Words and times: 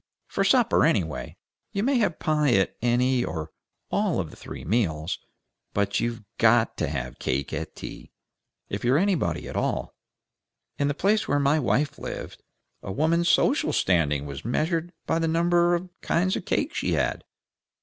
"For 0.25 0.43
supper, 0.43 0.83
anyway. 0.83 1.37
You 1.73 1.83
may 1.83 1.99
have 1.99 2.17
pie 2.17 2.53
at 2.55 2.75
any 2.81 3.23
or 3.23 3.51
all 3.91 4.19
of 4.19 4.31
the 4.31 4.35
three 4.35 4.65
meals, 4.65 5.19
but 5.75 5.99
you 5.99 6.13
have 6.13 6.23
GOT 6.39 6.75
to 6.77 6.87
have 6.87 7.19
cake 7.19 7.53
at 7.53 7.75
tea, 7.75 8.11
if 8.67 8.83
you 8.83 8.95
are 8.95 8.97
anybody 8.97 9.47
at 9.47 9.55
all. 9.55 9.93
In 10.79 10.87
the 10.87 10.95
place 10.95 11.27
where 11.27 11.37
my 11.39 11.59
wife 11.59 11.99
lived, 11.99 12.41
a 12.81 12.91
woman's 12.91 13.29
social 13.29 13.71
standing 13.71 14.25
was 14.25 14.43
measured 14.43 14.91
by 15.05 15.19
the 15.19 15.27
number 15.27 15.75
of 15.75 15.87
kinds 16.01 16.35
of 16.35 16.45
cake 16.45 16.73
she 16.73 16.93
had." 16.93 17.23